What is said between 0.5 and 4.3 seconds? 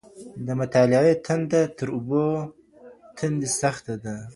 مطالعې تنده تر اوبو تندې سخته ده.